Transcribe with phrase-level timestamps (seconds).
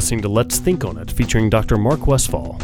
[0.00, 1.76] listening to Let's Think on It, featuring Dr.
[1.76, 2.58] Mark Westfall.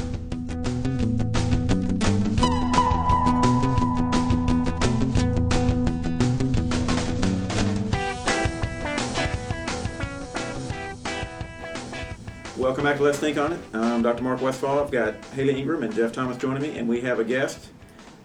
[12.57, 13.61] Welcome back to Let's Think on It.
[13.75, 14.23] I'm Dr.
[14.23, 14.83] Mark Westfall.
[14.83, 17.69] I've got Haley Ingram and Jeff Thomas joining me, and we have a guest,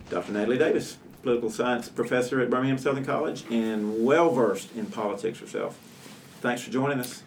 [0.10, 0.32] Dr.
[0.32, 5.78] Natalie Davis, political science professor at Birmingham Southern College and well versed in politics herself.
[6.40, 7.24] Thanks for joining us.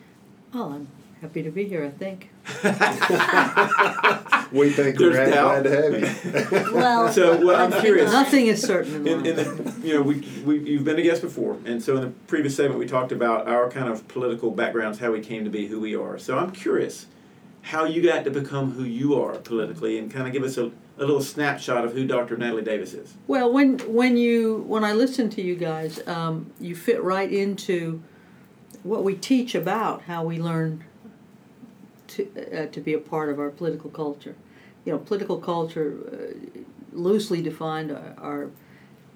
[0.55, 0.89] Well, I'm
[1.21, 2.31] happy to be here, I think.
[4.55, 6.75] We think we're There's glad to have you.
[6.75, 8.13] Well, So, well, I'm curious.
[8.13, 11.23] Nothing is certain in In, in the, you know, we, we, you've been a guest
[11.23, 15.01] before, and so in the previous segment we talked about our kind of political backgrounds,
[15.01, 16.19] how we came to be who we are.
[16.19, 17.07] So I'm curious
[17.63, 20.67] how you got to become who you are politically, and kind of give us a,
[20.99, 22.37] a little snapshot of who Dr.
[22.37, 23.15] Natalie Davis is.
[23.27, 28.05] Well, when when you when I listen to you guys, um, you fit right into
[28.85, 30.85] what we teach about how we learn
[32.15, 34.35] to uh, to be a part of our political culture.
[34.85, 36.61] You know, political culture, uh,
[36.93, 38.51] loosely defined, are, are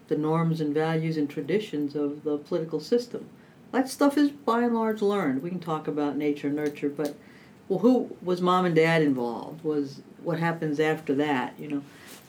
[0.09, 3.29] the norms and values and traditions of the political system.
[3.73, 5.43] That stuff is by and large learned.
[5.43, 7.15] We can talk about nature, and nurture, but
[7.69, 9.63] well, who was mom and dad involved?
[9.63, 11.55] Was what happens after that?
[11.59, 11.83] You know,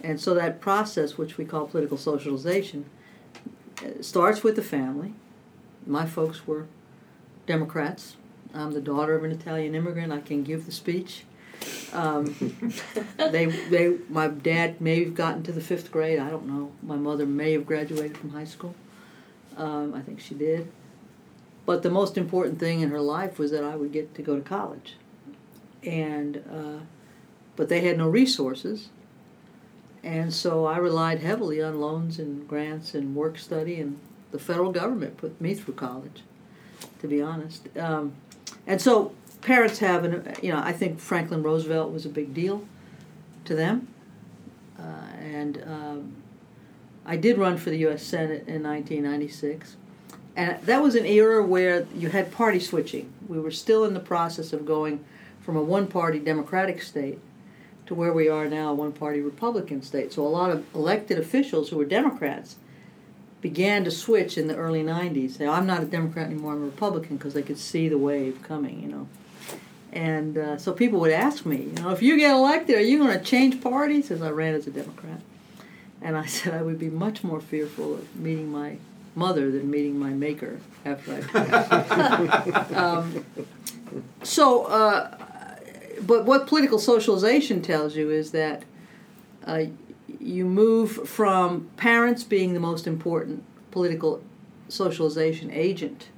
[0.04, 2.86] and so that process, which we call political socialization,
[3.84, 5.14] uh, starts with the family.
[5.88, 6.68] My folks were
[7.46, 8.16] Democrats.
[8.54, 10.12] I'm the daughter of an Italian immigrant.
[10.12, 11.24] I can give the speech.
[11.94, 12.36] Um,
[13.18, 16.20] they, they, my dad may have gotten to the fifth grade.
[16.20, 16.72] I don't know.
[16.82, 18.76] My mother may have graduated from high school.
[19.58, 20.72] Um, I think she did.
[21.66, 24.36] But the most important thing in her life was that I would get to go
[24.36, 24.96] to college.
[25.84, 26.84] And, uh,
[27.56, 28.90] but they had no resources.
[30.04, 34.00] And so I relied heavily on loans and grants and work study, and
[34.32, 36.24] the federal government put me through college,
[37.02, 37.68] to be honest.
[37.78, 38.14] Um,
[38.68, 42.66] and so parents have, an, you know, I think Franklin Roosevelt was a big deal
[43.46, 43.88] to them.
[44.78, 44.82] Uh,
[45.20, 46.16] and um,
[47.06, 48.04] I did run for the U.S.
[48.04, 49.76] Senate in 1996.
[50.36, 53.12] And that was an era where you had party switching.
[53.28, 55.04] We were still in the process of going
[55.42, 57.20] from a one party Democratic state
[57.88, 60.14] to where we are now, a one party Republican state.
[60.14, 62.58] So a lot of elected officials who were Democrats
[63.42, 65.38] began to switch in the early 90s.
[65.38, 68.42] Say, I'm not a Democrat anymore, I'm a Republican, because they could see the wave
[68.44, 69.08] coming, you know.
[69.92, 73.00] And uh, so people would ask me, you know, if you get elected, are you
[73.00, 74.12] going to change parties?
[74.12, 75.22] As I ran as a Democrat.
[76.02, 78.78] And I said I would be much more fearful of meeting my
[79.16, 82.72] mother than meeting my maker after I passed.
[82.74, 83.26] um,
[84.24, 85.18] so, uh,
[86.06, 88.64] but what political socialization tells you is that
[89.46, 89.64] uh,
[90.20, 94.22] you move from parents being the most important political
[94.68, 96.10] socialization agent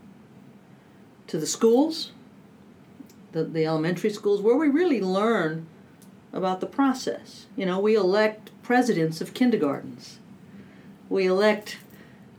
[1.28, 2.12] to the schools,
[3.32, 5.68] the, the elementary schools, where we really learn
[6.34, 7.46] about the process.
[7.56, 10.20] You know, we elect presidents of kindergartens.
[11.10, 11.78] We elect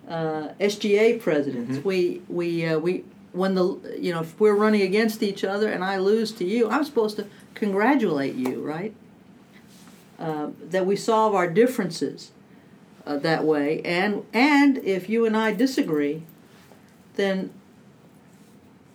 [0.08, 1.78] uh, SGA presidents.
[1.78, 1.88] Mm-hmm.
[1.88, 5.84] We we uh, we when the you know if we're running against each other and
[5.84, 8.94] I lose to you, I'm supposed to congratulate you, right?
[10.18, 12.30] Uh, that we solve our differences
[13.06, 16.22] uh, that way, and and if you and I disagree,
[17.16, 17.50] then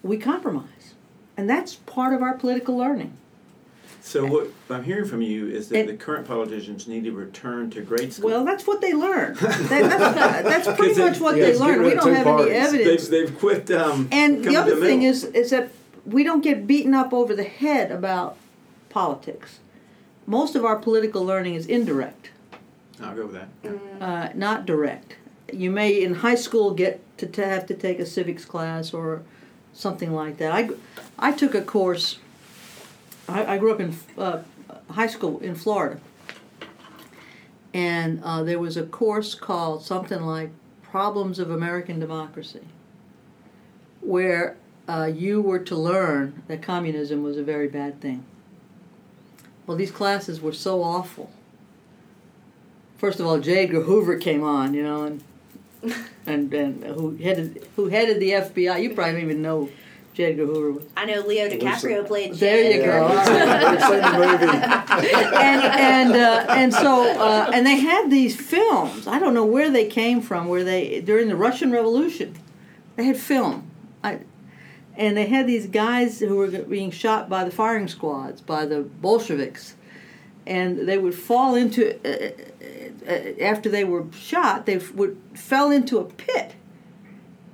[0.04, 0.94] we compromise,
[1.36, 3.14] and that's part of our political learning.
[4.02, 7.70] So what I'm hearing from you is that And- the current politicians need to return
[7.72, 8.30] to grade school.
[8.30, 9.36] Well, that's what they learn.
[9.42, 11.84] That, that's, that's pretty 'Cause they- much what yeah, they it's learn.
[11.84, 13.08] We don't two have any evidence.
[13.10, 13.70] they've, they've quit.
[13.72, 15.72] Um, And the coming to other thing is, is that
[16.06, 18.38] we don't get beaten up over the head about
[18.90, 19.60] politics.
[20.28, 22.32] Most of our political learning is indirect,
[23.02, 24.02] I'll go with that.
[24.02, 25.16] uh, not direct.
[25.54, 29.22] You may in high school get to, to have to take a civics class or
[29.74, 30.52] something like that.
[30.52, 30.70] I,
[31.18, 32.20] I took a course.
[33.30, 34.42] I, I grew up in uh,
[34.92, 36.02] high school in Florida,
[37.74, 40.50] and uh, there was a course called something like
[40.84, 42.66] Problems of American Democracy,
[44.02, 44.58] where
[44.90, 48.26] uh, you were to learn that communism was a very bad thing.
[49.68, 51.30] Well, these classes were so awful.
[52.98, 53.66] First of all, J.
[53.66, 55.24] Edgar Hoover came on, you know, and
[56.26, 58.82] and and who headed who headed the FBI.
[58.82, 59.70] You probably don't even know
[60.14, 60.32] J.
[60.32, 60.86] Edgar Hoover was.
[60.96, 62.34] I know Leo DiCaprio played.
[62.36, 62.86] There you J.
[62.86, 63.08] go.
[63.08, 63.72] Edgar.
[63.72, 65.36] We've seen the movie.
[65.36, 69.06] and and uh, and so uh, and they had these films.
[69.06, 70.48] I don't know where they came from.
[70.48, 72.36] Where they during the Russian Revolution,
[72.96, 73.67] they had film.
[74.98, 78.82] And they had these guys who were being shot by the firing squads by the
[78.82, 79.76] Bolsheviks,
[80.48, 82.32] and they would fall into uh,
[83.08, 84.66] uh, after they were shot.
[84.66, 86.56] They would fell into a pit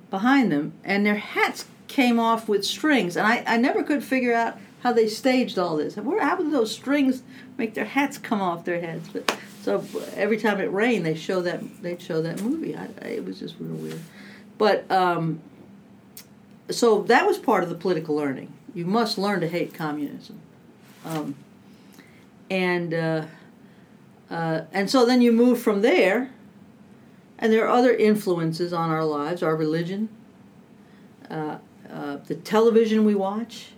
[0.09, 3.17] behind them, and their hats came off with strings.
[3.17, 5.95] And I, I never could figure out how they staged all this.
[5.95, 7.23] How did those strings
[7.57, 9.09] make their hats come off their heads?
[9.09, 9.83] But so
[10.15, 12.75] every time it rained, they show that they show that movie.
[12.75, 13.99] I, it was just real weird.
[14.57, 15.41] But um,
[16.69, 18.53] so that was part of the political learning.
[18.73, 20.39] You must learn to hate communism,
[21.05, 21.35] um,
[22.49, 23.25] and uh,
[24.29, 26.31] uh, and so then you move from there,
[27.37, 30.09] and there are other influences on our lives, our religion,
[31.29, 31.57] uh,
[31.91, 33.69] uh, the television we watch.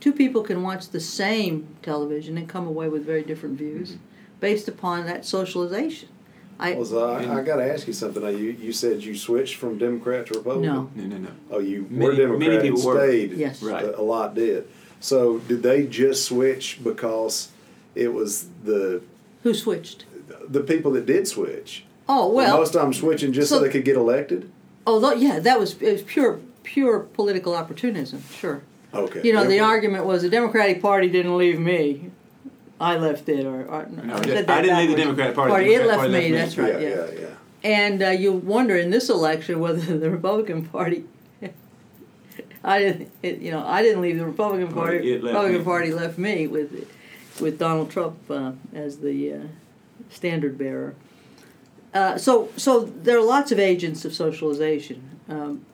[0.00, 3.98] Two people can watch the same television and come away with very different views
[4.40, 6.08] based upon that socialization.
[6.60, 8.22] I Well, so I, I got to ask you something.
[8.22, 10.72] You you said you switched from Democrat to Republican.
[10.74, 10.90] no.
[10.94, 11.28] No, no, no.
[11.50, 12.98] Oh, you Many- were Democrat many and people were.
[13.08, 13.32] stayed.
[13.32, 13.62] Yes.
[13.62, 13.84] Right.
[13.84, 14.68] A, a lot did.
[15.00, 17.48] So did they just switch because
[17.94, 19.02] it was the
[19.42, 20.04] Who switched?
[20.48, 21.84] the people that did switch?
[22.08, 22.58] Oh well.
[22.58, 24.50] most of them switching just so, so- they could get elected.
[24.86, 28.22] Oh, Although yeah, that was it was pure pure political opportunism.
[28.38, 28.60] Sure.
[28.92, 29.22] Okay.
[29.22, 32.10] You know, the argument was the Democratic Party didn't leave me.
[32.80, 34.96] I left it, or, or No, I I said did- that I didn't leave the.
[34.96, 36.18] Democratic Party, the It left Party me.
[36.18, 36.32] left me.
[36.32, 36.80] That's right.
[36.80, 37.06] yeah, Yeah.
[37.12, 37.26] yeah, yeah.
[37.62, 41.04] And uh, you wonder in this election whether the Republican Party.
[42.64, 45.12] I didn't, it, you know, I didn't leave the Republican Party, Party.
[45.12, 45.64] it left Republican me.
[45.64, 46.88] Party left me with,
[47.40, 49.38] with Donald Trump uh, as the uh,
[50.10, 50.94] standard bearer.
[51.92, 55.02] Uh, so, so there are lots of agents of socialization.
[55.28, 55.64] Um,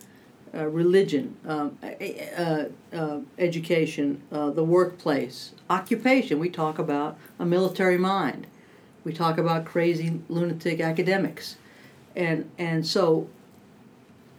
[0.64, 6.38] religion, um, uh, uh, education, uh, the workplace, occupation.
[6.38, 8.46] We talk about a military mind.
[9.04, 11.56] We talk about crazy lunatic academics,
[12.14, 13.28] and and so.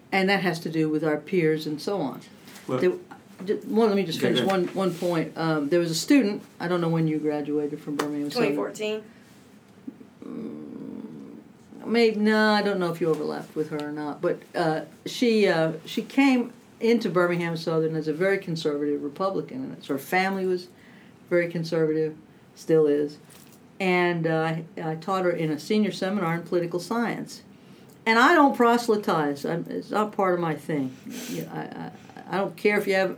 [0.10, 2.22] And that has to do with our peers and so on.
[2.66, 5.38] Well, There, one, let me just finish one one point.
[5.38, 6.42] Um, there was a student.
[6.60, 8.32] I don't know when you graduated from Birmingham.
[8.32, 8.56] Southern.
[8.56, 9.04] 2014.
[11.88, 14.22] Maybe no, I don't know if you overlapped with her or not.
[14.22, 19.86] But uh, she uh, she came into Birmingham Southern as a very conservative Republican, and
[19.86, 20.68] her family was
[21.30, 22.16] very conservative,
[22.56, 23.18] still is.
[23.80, 27.44] And uh, I, taught her in a senior seminar in political science.
[28.08, 29.46] And I don't proselytize.
[29.46, 30.96] I'm, it's not part of my thing.
[31.30, 31.92] You know, I, I
[32.30, 33.18] I don't care if you have,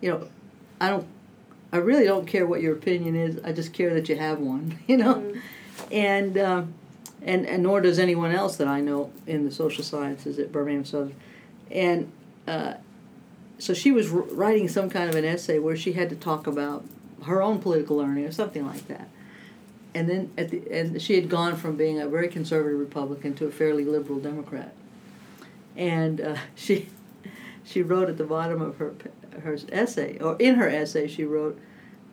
[0.00, 0.28] you know,
[0.80, 1.06] I don't.
[1.72, 3.38] I really don't care what your opinion is.
[3.44, 4.78] I just care that you have one.
[4.86, 5.34] You know,
[5.90, 6.38] and.
[6.38, 6.74] Um,
[7.24, 10.84] and, and nor does anyone else that I know in the social sciences at Birmingham
[10.84, 11.14] Southern.
[11.70, 12.10] And
[12.46, 12.74] uh,
[13.58, 16.84] so she was writing some kind of an essay where she had to talk about
[17.24, 19.08] her own political learning or something like that.
[19.94, 23.46] And then at the and she had gone from being a very conservative Republican to
[23.46, 24.72] a fairly liberal Democrat.
[25.76, 26.88] And uh, she
[27.64, 28.94] she wrote at the bottom of her
[29.42, 31.58] her essay or in her essay she wrote,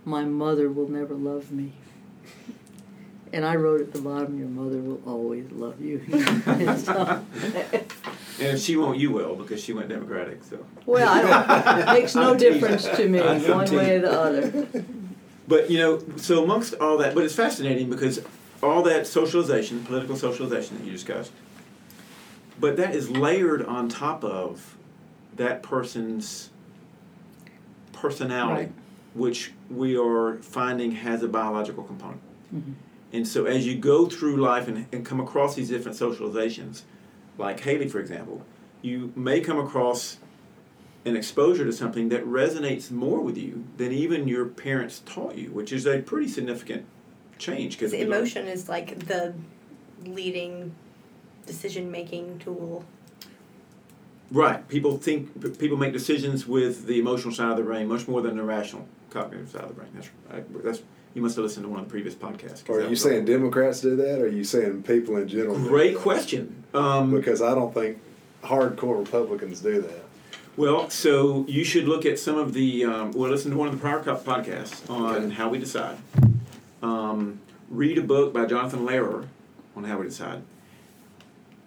[0.05, 1.71] "My mother will never love me."
[3.31, 6.01] And I wrote at the bottom, "Your mother will always love you."
[6.47, 7.83] And so- and
[8.39, 10.43] if she won't, you will because she went Democratic.
[10.43, 14.67] So, well, I don't, it makes no difference to me one way or the other.
[15.47, 18.21] but you know, so amongst all that, but it's fascinating because
[18.63, 21.31] all that socialization, political socialization that you discussed,
[22.59, 24.75] but that is layered on top of
[25.35, 26.49] that person's
[27.93, 28.71] personality, Right.
[29.13, 32.21] which we are finding has a biological component.
[32.53, 32.73] Mhm.
[33.11, 36.83] And so as you go through life and, and come across these different socializations,
[37.37, 38.45] like Haley, for example,
[38.81, 40.17] you may come across
[41.05, 45.49] an exposure to something that resonates more with you than even your parents taught you,
[45.51, 46.85] which is a pretty significant
[47.37, 47.77] change.
[47.77, 49.33] Because emotion is like the
[50.05, 50.75] leading
[51.45, 52.85] decision making tool.
[54.31, 54.67] Right.
[54.67, 58.37] People think people make decisions with the emotional side of the brain much more than
[58.37, 59.89] the rational cognitive side of the brain.
[59.95, 60.63] That's right.
[60.63, 60.81] That's
[61.13, 62.67] you must have listened to one of the previous podcasts.
[62.69, 65.57] Are you saying Democrats do that, or are you saying people in general?
[65.57, 66.63] do great question?
[66.73, 67.99] Um, Because I don't think
[68.43, 70.03] hardcore Republicans do that.
[70.55, 72.85] Well, so you should look at some of the.
[72.85, 75.29] Um, well, listen to one of the prior podcasts on Okay.
[75.33, 75.97] how we decide.
[76.83, 77.39] Um,
[77.69, 79.27] read a book by Jonathan Lehrer
[79.75, 80.41] on how we decide.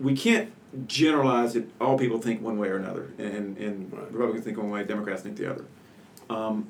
[0.01, 0.53] We can't
[0.87, 4.11] generalize that all people think one way or another, and, and Right.
[4.13, 5.65] Republicans think one way, Democrats think the other.
[6.31, 6.69] Um,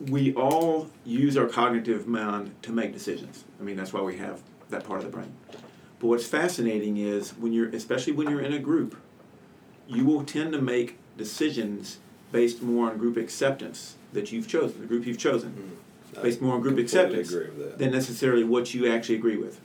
[0.00, 3.44] we all use our cognitive mind to make decisions.
[3.60, 5.32] I mean, that's why we have that part of the brain.
[6.00, 8.96] But what's fascinating is when you're, especially when you're in a group,
[9.86, 11.98] you will tend to make decisions
[12.32, 15.78] based more on group acceptance that you've chosen, the group you've chosen,
[16.22, 17.78] based more on group acceptance agree with that.
[17.78, 19.60] than necessarily what you actually agree with.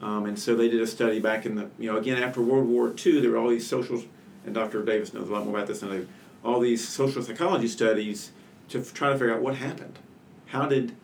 [0.00, 2.66] Um, and so they did a study back in the, you know, again after World
[2.66, 4.02] War II, there were all these social,
[4.44, 4.84] and Dr.
[4.84, 6.08] Davis knows a lot more about this than I do,
[6.44, 8.32] all these social psychology studies
[8.68, 9.98] to try to figure out what happened.
[10.46, 10.94] How did,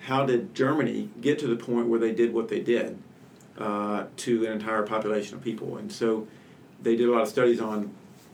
[0.00, 2.98] how did Germany get to the point where they did what they did
[3.58, 5.76] uh, to an entire population of people?
[5.76, 6.26] And so
[6.82, 7.92] they did a lot of studies on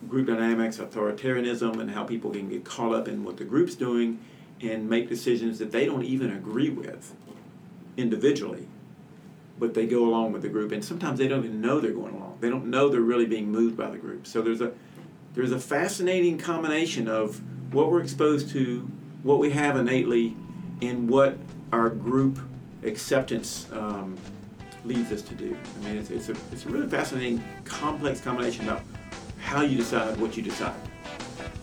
[0.09, 4.19] group dynamics, authoritarianism, and how people can get caught up in what the group's doing.
[4.63, 7.15] and make decisions that they don't even agree with
[7.97, 8.69] individually,
[9.59, 10.73] but they go along with the group.
[10.73, 12.39] And sometimes they don't even know they're going along.
[12.41, 14.27] They don't know they're really being moved by the group.
[14.27, 14.73] So there's a
[15.35, 17.41] there's a fascinating combination of
[17.73, 18.89] what we're exposed to,
[19.23, 20.37] what we have innately,
[20.81, 21.37] and what
[21.73, 22.39] our group
[22.85, 24.17] acceptance um,
[24.85, 25.57] leads us to do.
[25.81, 28.83] I mean, it's, it's, a, it's a really fascinating, complex combination about
[29.41, 30.75] how you decide what you decide.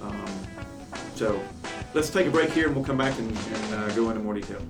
[0.01, 0.25] Um,
[1.15, 1.41] so
[1.93, 4.33] let's take a break here and we'll come back and, and uh, go into more
[4.33, 4.61] detail.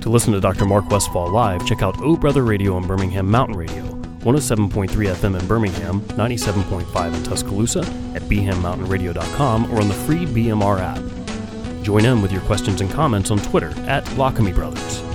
[0.00, 0.64] To listen to Dr.
[0.64, 3.84] Mark Westfall live, check out O Brother Radio on Birmingham Mountain Radio,
[4.22, 7.80] 107.3 FM in Birmingham, 97.5 in Tuscaloosa,
[8.14, 11.82] at bhammountainradio.com, or on the free BMR app.
[11.82, 15.11] Join in with your questions and comments on Twitter at Lockamy Brothers.